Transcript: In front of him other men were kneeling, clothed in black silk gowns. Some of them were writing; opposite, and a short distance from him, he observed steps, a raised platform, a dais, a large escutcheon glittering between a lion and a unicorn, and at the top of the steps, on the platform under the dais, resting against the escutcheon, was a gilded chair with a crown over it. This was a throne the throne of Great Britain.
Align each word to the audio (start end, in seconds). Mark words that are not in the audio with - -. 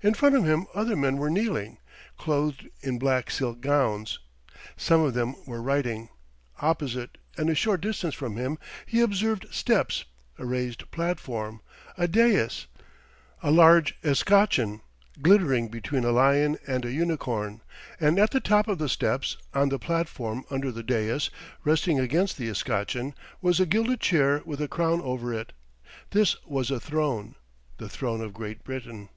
In 0.00 0.14
front 0.14 0.36
of 0.36 0.44
him 0.44 0.68
other 0.74 0.94
men 0.94 1.16
were 1.16 1.28
kneeling, 1.28 1.78
clothed 2.16 2.68
in 2.82 3.00
black 3.00 3.32
silk 3.32 3.60
gowns. 3.60 4.20
Some 4.76 5.00
of 5.00 5.12
them 5.14 5.34
were 5.44 5.60
writing; 5.60 6.08
opposite, 6.62 7.18
and 7.36 7.50
a 7.50 7.56
short 7.56 7.80
distance 7.80 8.14
from 8.14 8.36
him, 8.36 8.58
he 8.86 9.00
observed 9.00 9.52
steps, 9.52 10.04
a 10.38 10.46
raised 10.46 10.88
platform, 10.92 11.62
a 11.96 12.06
dais, 12.06 12.66
a 13.42 13.50
large 13.50 13.96
escutcheon 14.04 14.82
glittering 15.20 15.66
between 15.66 16.04
a 16.04 16.12
lion 16.12 16.58
and 16.64 16.84
a 16.84 16.92
unicorn, 16.92 17.60
and 17.98 18.20
at 18.20 18.30
the 18.30 18.38
top 18.38 18.68
of 18.68 18.78
the 18.78 18.88
steps, 18.88 19.36
on 19.52 19.68
the 19.68 19.80
platform 19.80 20.44
under 20.48 20.70
the 20.70 20.84
dais, 20.84 21.28
resting 21.64 21.98
against 21.98 22.36
the 22.38 22.48
escutcheon, 22.48 23.16
was 23.42 23.58
a 23.58 23.66
gilded 23.66 23.98
chair 24.00 24.42
with 24.44 24.60
a 24.62 24.68
crown 24.68 25.00
over 25.00 25.34
it. 25.34 25.52
This 26.12 26.36
was 26.44 26.70
a 26.70 26.78
throne 26.78 27.34
the 27.78 27.88
throne 27.88 28.20
of 28.20 28.32
Great 28.32 28.62
Britain. 28.62 29.08